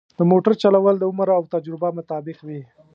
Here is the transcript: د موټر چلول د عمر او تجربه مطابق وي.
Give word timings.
د 0.19 0.21
موټر 0.31 0.53
چلول 0.61 0.95
د 0.99 1.03
عمر 1.09 1.27
او 1.37 1.43
تجربه 1.55 1.89
مطابق 1.97 2.37
وي. 2.47 2.61